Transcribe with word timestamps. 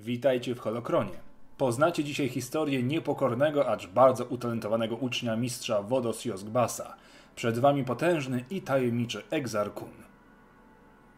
Witajcie 0.00 0.54
w 0.54 0.58
Holokronie. 0.58 1.12
Poznacie 1.58 2.04
dzisiaj 2.04 2.28
historię 2.28 2.82
niepokornego, 2.82 3.68
acz 3.68 3.86
bardzo 3.86 4.24
utalentowanego 4.24 4.96
ucznia 4.96 5.36
mistrza 5.36 5.82
Wodos 5.82 6.24
Josgbasa. 6.24 6.94
Przed 7.36 7.58
wami 7.58 7.84
potężny 7.84 8.44
i 8.50 8.62
tajemniczy 8.62 9.22
Exar 9.30 9.74
Kun. 9.74 9.88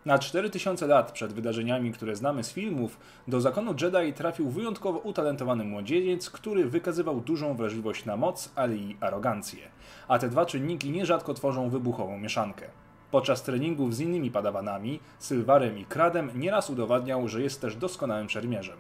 Na 0.04 0.19
4000 0.19 0.87
lat 0.87 1.12
przed 1.12 1.33
wydarzeniami, 1.33 1.93
które 1.93 2.17
znamy 2.17 2.45
z 2.45 2.53
filmów, 2.53 3.01
do 3.29 3.41
zakonu 3.41 3.75
Jedi 3.80 4.12
trafił 4.12 4.51
wyjątkowo 4.51 4.99
utalentowany 4.99 5.65
młodzieniec, 5.65 6.31
który 6.31 6.65
wykazywał 6.69 7.21
dużą 7.21 7.55
wrażliwość 7.55 8.05
na 8.05 8.17
moc, 8.17 8.53
ale 8.55 8.77
i 8.77 8.97
arogancję. 9.01 9.69
A 10.09 10.19
te 10.19 10.29
dwa 10.29 10.47
czynniki 10.47 10.91
nierzadko 10.91 11.35
tworzą 11.35 11.71
wybuchową 11.71 12.19
mieszankę. 12.19 12.69
Podczas 13.11 13.43
treningów 13.43 13.95
z 13.95 14.00
innymi 14.00 14.30
padawanami, 14.30 15.00
Sylwarem 15.18 15.79
i 15.79 15.84
Kradem, 15.84 16.30
nieraz 16.34 16.70
udowadniał, 16.70 17.29
że 17.29 17.43
jest 17.43 17.61
też 17.61 17.77
doskonałym 17.77 18.29
szermierzem. 18.29 18.79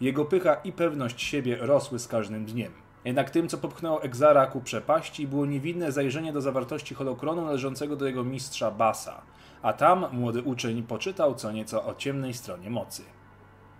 Jego 0.00 0.24
pycha 0.24 0.54
i 0.54 0.72
pewność 0.72 1.22
siebie 1.22 1.56
rosły 1.60 1.98
z 1.98 2.08
każdym 2.08 2.44
dniem. 2.44 2.72
Jednak 3.04 3.30
tym, 3.30 3.48
co 3.48 3.58
popchnęło 3.58 4.02
Egzara 4.02 4.46
ku 4.46 4.60
przepaści, 4.60 5.26
było 5.26 5.46
niewinne 5.46 5.92
zajrzenie 5.92 6.32
do 6.32 6.40
zawartości 6.40 6.94
holokronu 6.94 7.44
należącego 7.44 7.96
do 7.96 8.06
jego 8.06 8.24
mistrza 8.24 8.70
Basa. 8.70 9.22
A 9.62 9.72
tam 9.72 10.06
młody 10.12 10.42
uczeń 10.42 10.82
poczytał 10.82 11.34
co 11.34 11.52
nieco 11.52 11.84
o 11.86 11.94
ciemnej 11.94 12.34
stronie 12.34 12.70
mocy. 12.70 13.02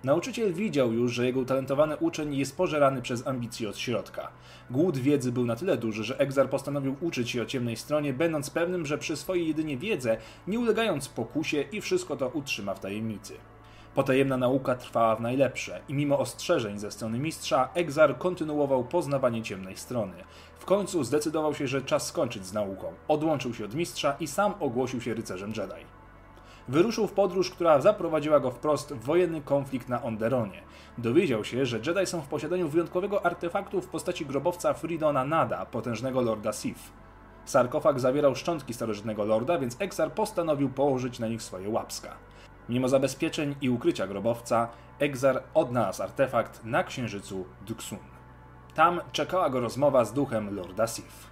Nauczyciel 0.04 0.52
widział 0.52 0.92
już, 0.92 1.12
że 1.12 1.26
jego 1.26 1.40
utalentowany 1.40 1.96
uczeń 1.96 2.34
jest 2.34 2.56
pożerany 2.56 3.02
przez 3.02 3.26
ambicje 3.26 3.68
od 3.68 3.78
środka. 3.78 4.28
Głód 4.70 4.98
wiedzy 4.98 5.32
był 5.32 5.46
na 5.46 5.56
tyle 5.56 5.76
duży, 5.76 6.04
że 6.04 6.18
Egzar 6.18 6.50
postanowił 6.50 6.96
uczyć 7.00 7.30
się 7.30 7.42
o 7.42 7.46
ciemnej 7.46 7.76
stronie, 7.76 8.12
będąc 8.12 8.50
pewnym, 8.50 8.86
że 8.86 8.98
przy 8.98 9.16
swojej 9.16 9.48
jedynie 9.48 9.76
wiedze, 9.76 10.16
nie 10.46 10.60
ulegając 10.60 11.08
pokusie 11.08 11.64
i 11.72 11.80
wszystko 11.80 12.16
to 12.16 12.28
utrzyma 12.28 12.74
w 12.74 12.80
tajemnicy. 12.80 13.34
Potajemna 13.94 14.36
nauka 14.36 14.74
trwała 14.74 15.16
w 15.16 15.20
najlepsze 15.20 15.80
i 15.88 15.94
mimo 15.94 16.18
ostrzeżeń 16.18 16.78
ze 16.78 16.90
strony 16.90 17.18
mistrza, 17.18 17.68
Egzar 17.74 18.18
kontynuował 18.18 18.84
poznawanie 18.84 19.42
ciemnej 19.42 19.76
strony. 19.76 20.14
W 20.58 20.64
końcu 20.64 21.04
zdecydował 21.04 21.54
się, 21.54 21.66
że 21.66 21.82
czas 21.82 22.06
skończyć 22.06 22.46
z 22.46 22.52
nauką. 22.52 22.92
Odłączył 23.08 23.54
się 23.54 23.64
od 23.64 23.74
mistrza 23.74 24.16
i 24.20 24.26
sam 24.26 24.54
ogłosił 24.60 25.00
się 25.00 25.14
rycerzem 25.14 25.52
Jedi. 25.56 25.99
Wyruszył 26.70 27.06
w 27.06 27.12
podróż, 27.12 27.50
która 27.50 27.80
zaprowadziła 27.80 28.40
go 28.40 28.50
wprost 28.50 28.92
w 28.92 29.04
wojenny 29.04 29.40
konflikt 29.40 29.88
na 29.88 30.02
Onderonie. 30.02 30.62
Dowiedział 30.98 31.44
się, 31.44 31.66
że 31.66 31.78
Jedi 31.86 32.06
są 32.06 32.20
w 32.20 32.28
posiadaniu 32.28 32.68
wyjątkowego 32.68 33.26
artefaktu 33.26 33.80
w 33.80 33.86
postaci 33.86 34.26
grobowca 34.26 34.74
Fridona 34.74 35.24
Nada, 35.24 35.66
potężnego 35.66 36.20
lorda 36.20 36.52
Sith. 36.52 36.80
Sarkofag 37.44 38.00
zawierał 38.00 38.34
szczątki 38.34 38.74
starożytnego 38.74 39.24
lorda, 39.24 39.58
więc 39.58 39.76
Exar 39.80 40.12
postanowił 40.12 40.68
położyć 40.68 41.18
na 41.18 41.28
nich 41.28 41.42
swoje 41.42 41.68
łapska. 41.68 42.16
Mimo 42.68 42.88
zabezpieczeń 42.88 43.54
i 43.60 43.70
ukrycia 43.70 44.06
grobowca, 44.06 44.68
Exar 44.98 45.42
odnalazł 45.54 46.02
artefakt 46.02 46.64
na 46.64 46.84
księżycu 46.84 47.44
Duxun. 47.66 47.98
Tam 48.74 49.00
czekała 49.12 49.50
go 49.50 49.60
rozmowa 49.60 50.04
z 50.04 50.12
duchem 50.12 50.56
lorda 50.56 50.86
Sith. 50.86 51.30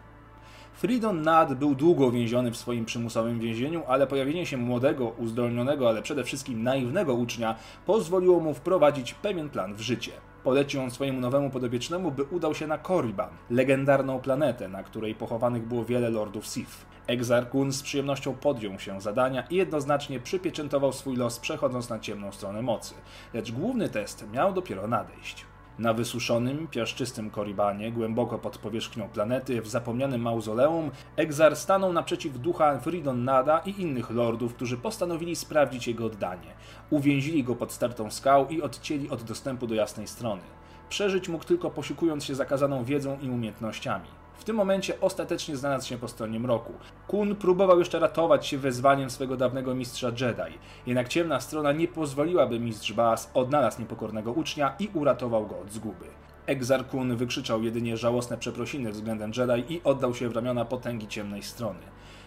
Fridon 0.79 1.23
Nad 1.23 1.55
był 1.55 1.75
długo 1.75 2.11
więziony 2.11 2.51
w 2.51 2.57
swoim 2.57 2.85
przymusowym 2.85 3.41
więzieniu, 3.41 3.83
ale 3.89 4.07
pojawienie 4.07 4.47
się 4.47 4.57
młodego, 4.57 5.09
uzdolnionego, 5.09 5.89
ale 5.89 6.03
przede 6.03 6.25
wszystkim 6.25 6.63
naiwnego 6.63 7.15
ucznia 7.15 7.55
pozwoliło 7.87 8.41
mu 8.41 8.55
wprowadzić 8.55 9.15
pewien 9.15 9.49
plan 9.49 9.75
w 9.75 9.81
życie. 9.81 10.13
Polecił 10.45 10.83
on 10.83 10.91
swojemu 10.91 11.21
nowemu 11.21 11.51
podobiecznemu, 11.51 12.11
by 12.11 12.25
udał 12.25 12.55
się 12.55 12.67
na 12.67 12.79
Korriban, 12.79 13.29
legendarną 13.51 14.21
planetę, 14.21 14.69
na 14.69 14.83
której 14.83 15.15
pochowanych 15.15 15.67
było 15.67 15.85
wiele 15.85 16.11
lordów 16.11 16.47
Sith. 16.47 16.87
Exar 17.07 17.49
Kun 17.49 17.73
z 17.73 17.83
przyjemnością 17.83 18.35
podjął 18.35 18.79
się 18.79 19.01
zadania 19.01 19.43
i 19.51 19.57
jednoznacznie 19.57 20.21
przypieczętował 20.21 20.93
swój 20.93 21.17
los 21.17 21.39
przechodząc 21.39 21.89
na 21.89 21.99
ciemną 21.99 22.33
stronę 22.33 22.63
mocy. 22.63 22.95
Lecz 23.35 23.53
główny 23.53 23.89
test 23.89 24.25
miał 24.33 24.53
dopiero 24.53 24.89
nadejść. 24.89 25.47
Na 25.79 25.95
wysuszonym, 25.95 26.69
piaszczystym 26.69 27.31
koribanie, 27.31 27.93
głęboko 27.93 28.39
pod 28.39 28.59
powierzchnią 28.59 29.09
planety, 29.09 29.63
w 29.63 29.69
zapomnianym 29.69 30.21
mauzoleum, 30.21 30.91
Exar 31.17 31.57
stanął 31.57 31.93
naprzeciw 31.93 32.39
ducha 32.39 32.79
Fridon 32.79 33.25
Nada 33.25 33.59
i 33.59 33.83
innych 33.83 34.11
lordów, 34.11 34.55
którzy 34.55 34.77
postanowili 34.77 35.37
sprawdzić 35.37 35.89
jego 35.89 36.07
oddanie. 36.07 36.55
Uwięzili 36.91 37.45
go 37.45 37.55
pod 37.55 37.73
stertą 37.73 38.11
skał 38.11 38.49
i 38.49 38.63
odcięli 38.63 39.11
od 39.11 39.23
dostępu 39.23 39.67
do 39.67 39.75
jasnej 39.75 40.07
strony. 40.07 40.43
Przeżyć 40.89 41.29
mógł 41.29 41.45
tylko 41.45 41.71
posiłkując 41.71 42.25
się 42.25 42.35
zakazaną 42.35 42.85
wiedzą 42.85 43.19
i 43.23 43.31
umiejętnościami. 43.31 44.09
W 44.39 44.45
tym 44.45 44.57
momencie 44.57 45.01
ostatecznie 45.01 45.57
znalazł 45.57 45.89
się 45.89 45.99
po 45.99 46.09
stronie 46.09 46.41
mroku. 46.41 46.73
Kun 47.07 47.37
próbował 47.37 47.79
jeszcze 47.79 47.99
ratować 47.99 48.47
się 48.47 48.59
wezwaniem 48.59 49.11
swego 49.11 49.37
dawnego 49.37 49.75
mistrza 49.75 50.09
Jedi, 50.09 50.59
jednak 50.87 51.09
ciemna 51.09 51.41
strona 51.41 51.73
nie 51.73 51.89
pozwoliła, 51.89 52.47
by 52.47 52.61
mistrz 52.61 52.93
Baas 52.93 53.31
odnalazł 53.35 53.81
niepokornego 53.81 54.33
ucznia 54.33 54.75
i 54.79 54.91
uratował 54.95 55.47
go 55.47 55.59
od 55.59 55.73
zguby. 55.73 56.07
Exar 56.47 56.87
Kun 56.87 57.17
wykrzyczał 57.17 57.63
jedynie 57.63 57.97
żałosne 57.97 58.39
przeprosiny 58.39 58.93
względem 58.93 59.33
Jedi 59.37 59.75
i 59.75 59.81
oddał 59.85 60.15
się 60.15 60.29
w 60.29 60.37
ramiona 60.37 60.65
potęgi 60.65 61.09
ciemnej 61.09 61.43
strony. 61.43 61.81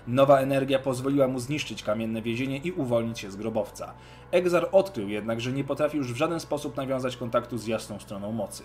Nowa 0.07 0.39
energia 0.39 0.79
pozwoliła 0.79 1.27
mu 1.27 1.39
zniszczyć 1.39 1.83
kamienne 1.83 2.21
więzienie 2.21 2.57
i 2.57 2.71
uwolnić 2.71 3.19
się 3.19 3.31
z 3.31 3.35
grobowca. 3.35 3.94
Exar 4.31 4.69
odkrył 4.71 5.09
jednak, 5.09 5.41
że 5.41 5.51
nie 5.51 5.63
potrafi 5.63 5.97
już 5.97 6.13
w 6.13 6.17
żaden 6.17 6.39
sposób 6.39 6.77
nawiązać 6.77 7.17
kontaktu 7.17 7.57
z 7.57 7.67
jasną 7.67 8.00
stroną 8.00 8.31
mocy. 8.31 8.63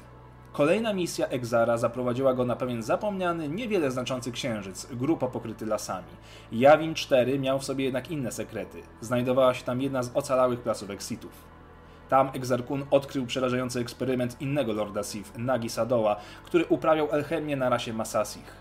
Kolejna 0.57 0.93
misja 0.93 1.27
Exara 1.27 1.77
zaprowadziła 1.77 2.35
go 2.35 2.45
na 2.45 2.57
pewien 2.57 2.83
zapomniany, 2.83 3.49
niewiele 3.49 3.91
znaczący 3.91 4.33
księżyc, 4.33 4.87
grupo 4.93 5.29
pokryty 5.29 5.67
lasami. 5.67 6.09
Jawin 6.53 6.95
4 6.95 7.39
miał 7.39 7.59
w 7.59 7.65
sobie 7.65 7.85
jednak 7.85 8.11
inne 8.11 8.33
sekrety. 8.33 8.83
Znajdowała 9.01 9.55
się 9.55 9.65
tam 9.65 9.81
jedna 9.81 10.03
z 10.03 10.11
ocalałych 10.15 10.61
placówek 10.61 11.03
Sithów. 11.03 11.33
Tam 12.09 12.31
Exarkun 12.35 12.85
odkrył 12.91 13.27
przerażający 13.27 13.81
eksperyment 13.81 14.41
innego 14.41 14.73
lorda 14.73 15.03
Sith, 15.03 15.39
Nagi 15.39 15.69
Sadoła, 15.69 16.17
który 16.45 16.67
uprawiał 16.67 17.11
alchemię 17.13 17.57
na 17.57 17.69
rasie 17.69 17.93
Masasich. 17.93 18.53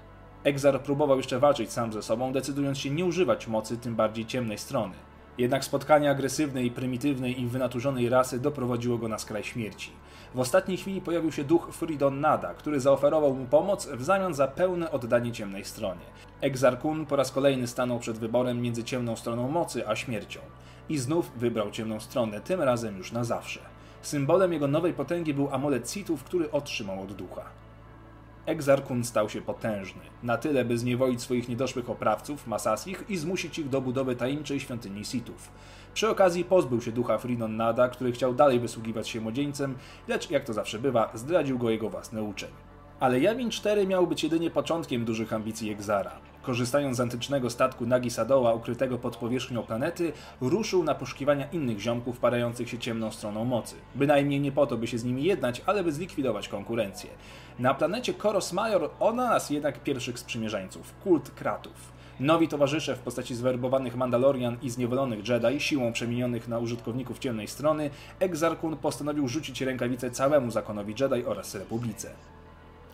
Exar 0.44 0.82
próbował 0.82 1.18
jeszcze 1.18 1.40
walczyć 1.40 1.72
sam 1.72 1.94
ze 1.94 2.04
sobą, 2.04 2.34
decydując 2.34 2.78
się 2.78 2.90
nie 2.90 3.06
używać 3.06 3.48
mocy, 3.48 3.78
tym 3.78 3.96
bardziej 3.96 4.26
ciemnej 4.26 4.58
strony. 4.58 4.96
Jednak 5.38 5.64
spotkanie 5.64 6.12
agresywnej, 6.12 6.72
prymitywnej 6.72 7.42
i 7.42 7.48
wynaturzonej 7.48 8.10
rasy 8.10 8.40
doprowadziło 8.40 8.98
go 8.98 9.08
na 9.08 9.18
skraj 9.18 9.44
śmierci. 9.44 9.92
W 10.36 10.40
ostatniej 10.40 10.78
chwili 10.78 11.02
pojawił 11.02 11.32
się 11.32 11.44
duch 11.44 11.70
Fridon 11.72 12.20
Nada, 12.20 12.54
który 12.54 12.80
zaoferował 12.80 13.34
mu 13.34 13.46
pomoc 13.46 13.88
w 13.88 14.04
zamian 14.04 14.34
za 14.34 14.48
pełne 14.48 14.92
oddanie 14.92 15.32
ciemnej 15.32 15.66
stronie. 15.66 16.06
Exarkun 16.42 17.06
po 17.06 17.16
raz 17.16 17.32
kolejny 17.32 17.68
stanął 17.68 18.00
przed 18.00 18.18
wyborem 18.18 18.62
między 18.62 18.84
ciemną 18.84 19.16
stroną 19.16 19.52
mocy 19.52 19.88
a 19.88 19.96
śmiercią. 19.96 20.40
I 20.90 20.98
znów 20.98 21.32
wybrał 21.38 21.72
ciemną 21.72 22.00
stronę, 22.00 22.42
tym 22.42 22.62
razem 22.62 22.98
już 22.98 23.12
na 23.12 23.24
zawsze. 23.24 23.60
Symbolem 24.02 24.54
jego 24.54 24.68
nowej 24.68 24.94
potęgi 24.94 25.34
był 25.34 25.54
amulet 25.54 25.92
Sithów, 25.92 26.24
który 26.24 26.52
otrzymał 26.52 27.02
od 27.02 27.14
ducha. 27.14 27.65
Exarkun 28.46 29.04
stał 29.04 29.30
się 29.30 29.42
potężny, 29.42 30.02
na 30.24 30.38
tyle 30.38 30.66
by 30.66 30.78
zniewolić 30.78 31.22
swoich 31.22 31.50
niedoszłych 31.50 31.90
oprawców, 31.90 32.48
Masasich 32.48 33.04
i 33.10 33.18
zmusić 33.18 33.60
ich 33.60 33.70
do 33.70 33.82
budowy 33.82 34.16
tajemniczej 34.16 34.60
świątyni 34.60 35.06
Sithów. 35.06 35.52
Przy 35.94 36.10
okazji 36.10 36.44
pozbył 36.44 36.82
się 36.82 36.92
ducha 36.92 37.18
Fridon 37.18 37.56
Nada, 37.56 37.90
który 37.90 38.12
chciał 38.12 38.34
dalej 38.34 38.60
wysługiwać 38.60 39.10
się 39.10 39.22
młodzieńcem, 39.22 39.76
lecz 40.08 40.30
jak 40.30 40.44
to 40.44 40.54
zawsze 40.54 40.80
bywa, 40.80 41.12
zdradził 41.14 41.58
go 41.58 41.70
jego 41.70 41.90
własny 41.90 42.24
uczeń. 42.24 42.52
Ale 43.00 43.20
Jawin 43.20 43.50
4 43.50 43.88
miał 43.88 44.08
być 44.08 44.24
jedynie 44.24 44.52
początkiem 44.52 45.06
dużych 45.06 45.34
ambicji 45.34 45.72
Egzara. 45.72 46.12
Korzystając 46.46 46.98
z 46.98 47.00
antycznego 47.00 47.50
statku 47.50 47.86
Nagi 47.86 48.10
Sadoła 48.10 48.54
ukrytego 48.54 48.98
pod 48.98 49.18
powierzchnią 49.18 49.64
planety, 49.64 50.14
ruszył 50.42 50.84
na 50.84 50.96
poszukiwania 50.96 51.46
innych 51.52 51.80
ziomków 51.80 52.20
parających 52.20 52.70
się 52.70 52.80
ciemną 52.80 53.12
stroną 53.12 53.46
mocy. 53.46 53.76
Bynajmniej 53.96 54.40
nie 54.40 54.52
po 54.52 54.68
to, 54.68 54.78
by 54.78 54.88
się 54.88 54.98
z 54.98 55.04
nimi 55.04 55.24
jednać, 55.24 55.62
ale 55.66 55.84
by 55.84 55.92
zlikwidować 55.92 56.48
konkurencję. 56.48 57.10
Na 57.60 57.74
planecie 57.74 58.14
Koros 58.14 58.54
Major 58.54 58.90
odnalazł 59.00 59.54
jednak 59.54 59.84
pierwszych 59.84 60.20
sprzymierzeńców 60.20 60.94
kult 61.04 61.32
Kratów. 61.32 61.96
Nowi 62.20 62.48
towarzysze 62.48 62.96
w 62.96 63.00
postaci 63.00 63.36
zwerbowanych 63.36 63.96
Mandalorian 63.96 64.58
i 64.62 64.70
zniewolonych 64.70 65.28
Jedi, 65.28 65.60
siłą 65.60 65.94
przemienionych 65.94 66.48
na 66.48 66.60
użytkowników 66.60 67.20
ciemnej 67.20 67.48
strony, 67.48 67.90
Exarkun 68.20 68.78
postanowił 68.78 69.28
rzucić 69.28 69.62
rękawicę 69.62 70.12
całemu 70.12 70.52
zakonowi 70.52 70.96
Jedi 71.00 71.26
oraz 71.26 71.56
Republice. 71.56 72.10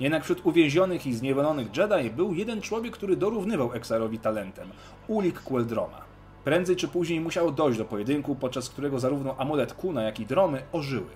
Jednak 0.01 0.23
wśród 0.23 0.45
uwięzionych 0.45 1.07
i 1.07 1.13
zniewolonych 1.13 1.67
Jedi 1.77 2.09
był 2.09 2.33
jeden 2.33 2.61
człowiek, 2.61 2.93
który 2.93 3.15
dorównywał 3.15 3.73
Exarowi 3.73 4.19
talentem 4.19 4.69
Ulik 5.07 5.41
Queldroma. 5.41 6.01
Prędzej 6.43 6.75
czy 6.75 6.87
później 6.87 7.19
musiało 7.19 7.51
dojść 7.51 7.77
do 7.77 7.85
pojedynku, 7.85 8.35
podczas 8.35 8.69
którego 8.69 8.99
zarówno 8.99 9.35
amulet 9.37 9.73
Kuna, 9.73 10.03
jak 10.03 10.19
i 10.19 10.25
Dromy 10.25 10.63
ożyły. 10.71 11.09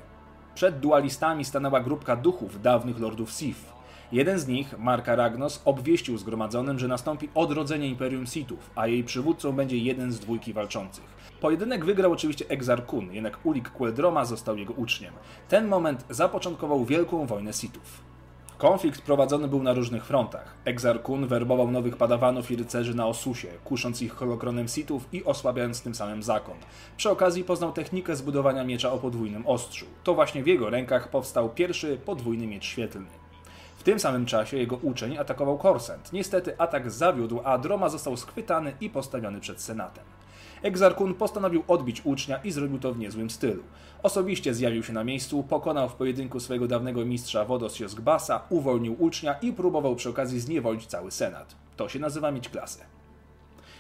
Przed 0.56 0.80
dualistami 0.80 1.46
stanęła 1.46 1.80
grupka 1.80 2.16
duchów 2.16 2.62
dawnych 2.62 3.00
lordów 3.00 3.32
Sith. 3.32 3.74
Jeden 4.12 4.40
z 4.40 4.48
nich, 4.48 4.80
Marka 4.80 5.16
Ragnos, 5.16 5.62
obwieścił 5.66 6.18
zgromadzonym, 6.18 6.80
że 6.80 6.88
nastąpi 6.88 7.30
odrodzenie 7.36 7.88
Imperium 7.88 8.28
Sithów, 8.28 8.70
a 8.76 8.88
jej 8.88 9.04
przywódcą 9.04 9.52
będzie 9.52 9.78
jeden 9.78 10.12
z 10.12 10.20
dwójki 10.20 10.54
walczących. 10.54 11.04
Pojedynek 11.42 11.86
wygrał 11.86 12.12
oczywiście 12.12 12.46
Exar 12.50 12.86
Kun, 12.86 13.14
jednak 13.14 13.40
Ulik 13.44 13.70
Queldroma 13.70 14.26
został 14.26 14.58
jego 14.58 14.74
uczniem. 14.74 15.14
Ten 15.48 15.68
moment 15.68 16.06
zapoczątkował 16.10 16.86
wielką 16.86 17.26
wojnę 17.26 17.54
Sithów. 17.54 18.15
Konflikt 18.58 19.02
prowadzony 19.02 19.48
był 19.48 19.64
na 19.64 19.74
różnych 19.74 20.06
frontach. 20.06 20.56
Exar 20.66 21.02
Kun 21.02 21.28
werbował 21.28 21.72
nowych 21.72 21.98
padawanów 21.98 22.52
i 22.52 22.56
rycerzy 22.56 22.96
na 22.96 23.08
Osusie, 23.08 23.48
kusząc 23.64 24.02
ich 24.02 24.14
holokronem 24.14 24.68
sitów 24.68 25.08
i 25.14 25.24
osłabiając 25.24 25.82
tym 25.82 25.96
samym 25.96 26.24
zakon. 26.24 26.56
Przy 26.98 27.10
okazji 27.10 27.44
poznał 27.44 27.72
technikę 27.72 28.16
zbudowania 28.16 28.64
miecza 28.64 28.92
o 28.92 28.98
podwójnym 28.98 29.48
ostrzu. 29.48 29.86
To 30.04 30.14
właśnie 30.14 30.44
w 30.44 30.48
jego 30.48 30.70
rękach 30.70 31.10
powstał 31.10 31.50
pierwszy 31.50 31.98
podwójny 32.06 32.48
miecz 32.48 32.66
świetlny. 32.66 33.08
W 33.78 33.84
tym 33.84 34.00
samym 34.00 34.26
czasie 34.26 34.58
jego 34.58 34.76
uczeń 34.76 35.18
atakował 35.18 35.58
Korsent. 35.58 36.14
Niestety 36.14 36.58
atak 36.58 36.92
zawiódł, 36.92 37.42
a 37.44 37.58
Droma 37.58 37.90
został 37.90 38.18
schwytany 38.18 38.74
i 38.82 38.90
postawiony 38.90 39.40
przed 39.40 39.62
Senatem. 39.62 40.15
Exarkun 40.66 41.14
postanowił 41.14 41.64
odbić 41.68 42.02
ucznia 42.06 42.38
i 42.38 42.52
zrobił 42.52 42.80
to 42.80 42.94
w 42.94 43.00
niezłym 43.00 43.30
stylu. 43.30 43.64
Osobiście 44.04 44.54
zjawił 44.54 44.84
się 44.84 44.94
na 44.94 45.04
miejscu, 45.04 45.44
pokonał 45.44 45.90
w 45.90 45.96
pojedynku 45.96 46.40
swojego 46.40 46.68
dawnego 46.68 47.06
mistrza 47.06 47.46
Wodos 47.46 47.80
Josgbasa, 47.80 48.42
uwolnił 48.50 48.96
ucznia 49.00 49.34
i 49.34 49.54
próbował 49.54 49.96
przy 49.96 50.10
okazji 50.10 50.40
zniewolić 50.40 50.86
cały 50.86 51.12
senat. 51.12 51.56
To 51.78 51.90
się 51.90 52.00
nazywa 52.00 52.32
mieć 52.32 52.50
klasę. 52.50 52.95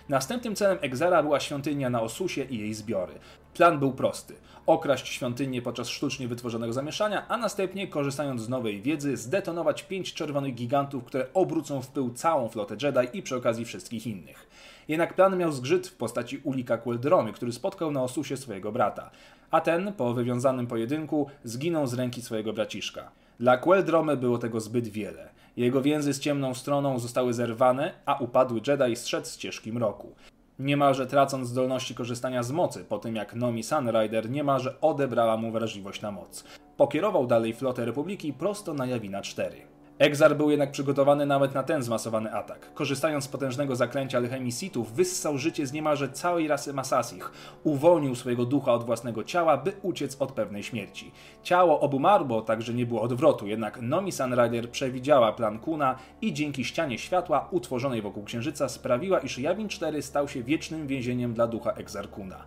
Następnym 0.09 0.55
celem 0.55 0.77
Exara 0.81 1.23
była 1.23 1.39
świątynia 1.39 1.89
na 1.89 2.01
Osusie 2.01 2.43
i 2.43 2.59
jej 2.59 2.73
zbiory. 2.73 3.13
Plan 3.53 3.79
był 3.79 3.93
prosty: 3.93 4.33
okraść 4.65 5.07
świątynię 5.07 5.61
podczas 5.61 5.89
sztucznie 5.89 6.27
wytworzonego 6.27 6.73
zamieszania, 6.73 7.27
a 7.27 7.37
następnie, 7.37 7.87
korzystając 7.87 8.41
z 8.41 8.49
nowej 8.49 8.81
wiedzy, 8.81 9.17
zdetonować 9.17 9.83
pięć 9.83 10.13
czerwonych 10.13 10.55
gigantów, 10.55 11.03
które 11.03 11.27
obrócą 11.33 11.81
w 11.81 11.87
pył 11.87 12.13
całą 12.13 12.49
flotę 12.49 12.75
Jedi 12.81 13.17
i 13.17 13.21
przy 13.21 13.35
okazji 13.35 13.65
wszystkich 13.65 14.07
innych. 14.07 14.47
Jednak 14.87 15.13
plan 15.13 15.37
miał 15.37 15.51
zgrzyt 15.51 15.87
w 15.87 15.95
postaci 15.95 16.37
Ulika 16.43 16.77
Queldromy, 16.77 17.33
który 17.33 17.51
spotkał 17.51 17.91
na 17.91 18.03
Osusie 18.03 18.37
swojego 18.37 18.71
brata, 18.71 19.11
a 19.51 19.61
ten, 19.61 19.93
po 19.93 20.13
wywiązanym 20.13 20.67
pojedynku, 20.67 21.27
zginął 21.43 21.87
z 21.87 21.93
ręki 21.93 22.21
swojego 22.21 22.53
braciszka. 22.53 23.11
Dla 23.39 23.57
Queldromy 23.57 24.17
było 24.17 24.37
tego 24.37 24.59
zbyt 24.59 24.87
wiele. 24.87 25.34
Jego 25.57 25.81
więzy 25.81 26.13
z 26.13 26.19
ciemną 26.19 26.53
stroną 26.53 26.99
zostały 26.99 27.33
zerwane, 27.33 27.93
a 28.05 28.17
upadły 28.17 28.61
Jedi 28.67 28.95
strzec 28.95 29.33
ścieżki 29.33 29.73
mroku. 29.73 30.15
Niemalże 30.59 31.07
tracąc 31.07 31.47
zdolności 31.47 31.95
korzystania 31.95 32.43
z 32.43 32.51
mocy 32.51 32.85
po 32.85 32.99
tym 32.99 33.15
jak 33.15 33.35
Nomi 33.35 33.63
Sunrider 33.63 34.29
niemalże 34.29 34.81
odebrała 34.81 35.37
mu 35.37 35.51
wrażliwość 35.51 36.01
na 36.01 36.11
moc. 36.11 36.43
Pokierował 36.77 37.27
dalej 37.27 37.53
flotę 37.53 37.85
Republiki 37.85 38.33
prosto 38.33 38.73
na 38.73 38.85
Jawina 38.85 39.21
4. 39.21 39.74
Exar 39.99 40.37
był 40.37 40.49
jednak 40.49 40.71
przygotowany 40.71 41.25
nawet 41.25 41.53
na 41.53 41.63
ten 41.63 41.83
zmasowany 41.83 42.33
atak. 42.33 42.73
Korzystając 42.73 43.23
z 43.23 43.27
potężnego 43.27 43.75
zaklęcia 43.75 44.17
alchemii 44.17 44.51
Sithów, 44.51 44.93
wyssał 44.93 45.37
życie 45.37 45.67
z 45.67 45.73
niemalże 45.73 46.09
całej 46.09 46.47
rasy 46.47 46.73
Masasich. 46.73 47.31
Uwolnił 47.63 48.15
swojego 48.15 48.45
ducha 48.45 48.73
od 48.73 48.85
własnego 48.85 49.23
ciała, 49.23 49.57
by 49.57 49.73
uciec 49.81 50.21
od 50.21 50.31
pewnej 50.31 50.63
śmierci. 50.63 51.11
Ciało 51.43 51.79
obumarło, 51.79 52.41
także 52.41 52.73
nie 52.73 52.85
było 52.85 53.01
odwrotu, 53.01 53.47
jednak 53.47 53.81
Nomi 53.81 54.11
Sunrider 54.11 54.69
przewidziała 54.69 55.33
plan 55.33 55.59
Kuna 55.59 55.95
i 56.21 56.33
dzięki 56.33 56.65
ścianie 56.65 56.97
światła 56.97 57.47
utworzonej 57.51 58.01
wokół 58.01 58.23
księżyca 58.23 58.69
sprawiła, 58.69 59.19
iż 59.19 59.39
Jawin 59.39 59.69
4 59.69 60.01
stał 60.01 60.27
się 60.27 60.43
wiecznym 60.43 60.87
więzieniem 60.87 61.33
dla 61.33 61.47
ducha 61.47 61.71
Exar 61.71 62.09
Kuna. 62.09 62.43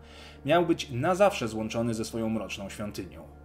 Miał 0.47 0.67
być 0.67 0.91
na 0.91 1.15
zawsze 1.15 1.49
złączony 1.49 1.95
ze 1.95 2.05
swoją 2.05 2.29
mroczną 2.29 2.69
świątynią. 2.69 3.38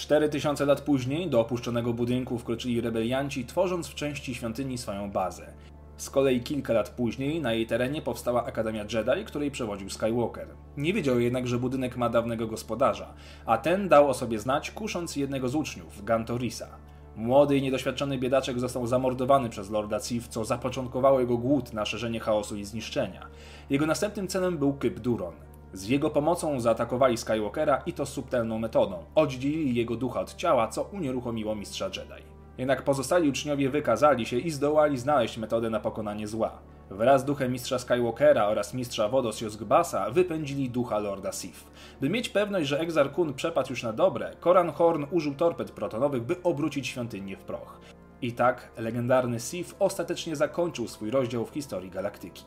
Cztery 0.00 0.28
tysiące 0.28 0.66
lat 0.66 0.80
później 0.80 1.30
do 1.30 1.40
opuszczonego 1.40 1.92
budynku 1.92 2.38
wkroczyli 2.38 2.80
rebelianci, 2.80 3.44
tworząc 3.44 3.88
w 3.88 3.94
części 3.94 4.34
świątyni 4.34 4.78
swoją 4.78 5.10
bazę. 5.10 5.52
Z 5.96 6.10
kolei 6.10 6.40
kilka 6.40 6.72
lat 6.72 6.90
później 6.90 7.40
na 7.40 7.52
jej 7.52 7.66
terenie 7.66 8.02
powstała 8.02 8.44
Akademia 8.44 8.82
Jedi, 8.82 9.24
której 9.26 9.50
przewodził 9.50 9.90
Skywalker. 9.90 10.48
Nie 10.76 10.92
wiedział 10.92 11.20
jednak, 11.20 11.46
że 11.46 11.58
budynek 11.58 11.96
ma 11.96 12.08
dawnego 12.08 12.46
gospodarza, 12.46 13.14
a 13.46 13.58
ten 13.58 13.88
dał 13.88 14.08
o 14.08 14.14
sobie 14.14 14.38
znać, 14.38 14.70
kusząc 14.70 15.16
jednego 15.16 15.48
z 15.48 15.54
uczniów, 15.54 16.04
Gantorisa. 16.04 16.68
Młody 17.16 17.56
i 17.56 17.62
niedoświadczony 17.62 18.18
biedaczek 18.18 18.60
został 18.60 18.86
zamordowany 18.86 19.48
przez 19.48 19.70
Lorda 19.70 20.00
Sith, 20.00 20.28
co 20.28 20.44
zapoczątkowało 20.44 21.20
jego 21.20 21.38
głód 21.38 21.72
na 21.72 21.84
szerzenie 21.84 22.20
chaosu 22.20 22.56
i 22.56 22.64
zniszczenia. 22.64 23.26
Jego 23.70 23.86
następnym 23.86 24.28
celem 24.28 24.58
był 24.58 24.72
Kyp 24.72 25.00
Duron. 25.00 25.34
Z 25.72 25.88
jego 25.88 26.10
pomocą 26.10 26.60
zaatakowali 26.60 27.16
Skywalkera 27.16 27.82
i 27.86 27.92
to 27.92 28.06
subtelną 28.06 28.58
metodą. 28.58 29.04
Oddzielili 29.14 29.74
jego 29.74 29.96
ducha 29.96 30.20
od 30.20 30.34
ciała, 30.34 30.68
co 30.68 30.82
unieruchomiło 30.82 31.54
mistrza 31.54 31.86
Jedi. 31.86 32.24
Jednak 32.58 32.82
pozostali 32.82 33.28
uczniowie 33.28 33.70
wykazali 33.70 34.26
się 34.26 34.38
i 34.38 34.50
zdołali 34.50 34.98
znaleźć 34.98 35.38
metodę 35.38 35.70
na 35.70 35.80
pokonanie 35.80 36.26
zła. 36.26 36.58
Wraz 36.90 37.20
z 37.20 37.24
duchem 37.24 37.52
mistrza 37.52 37.78
Skywalkera 37.78 38.46
oraz 38.46 38.74
mistrza 38.74 39.08
Wodos 39.08 39.40
Josgbasa 39.40 40.10
wypędzili 40.10 40.70
ducha 40.70 40.98
Lorda 40.98 41.32
Sith. 41.32 41.64
By 42.00 42.10
mieć 42.10 42.28
pewność, 42.28 42.68
że 42.68 42.80
Exar 42.80 43.12
Kun 43.12 43.34
przepadł 43.34 43.70
już 43.70 43.82
na 43.82 43.92
dobre, 43.92 44.36
Koran 44.40 44.70
Horn 44.70 45.04
użył 45.10 45.34
torped 45.34 45.70
protonowych, 45.70 46.22
by 46.22 46.42
obrócić 46.42 46.86
świątynię 46.86 47.36
w 47.36 47.42
proch. 47.42 47.80
I 48.22 48.32
tak 48.32 48.70
legendarny 48.76 49.40
Sith 49.40 49.74
ostatecznie 49.78 50.36
zakończył 50.36 50.88
swój 50.88 51.10
rozdział 51.10 51.46
w 51.46 51.50
historii 51.50 51.90
galaktyki. 51.90 52.44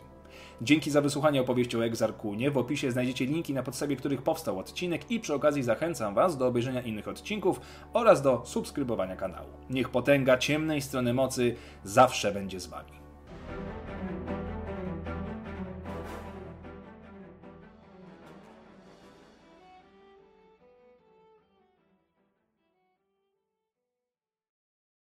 Dzięki 0.61 0.91
za 0.91 1.01
wysłuchanie 1.01 1.41
opowieści 1.41 1.77
o 1.77 1.85
Egzarkunie. 1.85 2.51
W 2.51 2.57
opisie 2.57 2.91
znajdziecie 2.91 3.25
linki, 3.25 3.53
na 3.53 3.63
podstawie 3.63 3.95
których 3.95 4.21
powstał 4.21 4.59
odcinek 4.59 5.11
i 5.11 5.19
przy 5.19 5.33
okazji 5.33 5.63
zachęcam 5.63 6.15
Was 6.15 6.37
do 6.37 6.47
obejrzenia 6.47 6.81
innych 6.81 7.07
odcinków 7.07 7.61
oraz 7.93 8.21
do 8.21 8.41
subskrybowania 8.45 9.15
kanału. 9.15 9.49
Niech 9.69 9.89
potęga 9.89 10.37
ciemnej 10.37 10.81
strony 10.81 11.13
mocy 11.13 11.55
zawsze 11.83 12.31
będzie 12.31 12.59
z 12.59 12.67
Wami. 12.67 13.02